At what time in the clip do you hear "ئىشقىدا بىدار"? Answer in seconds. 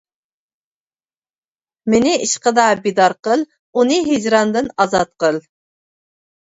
2.25-3.17